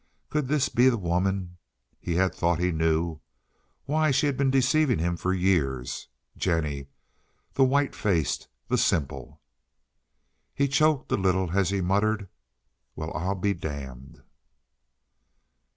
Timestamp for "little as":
11.17-11.69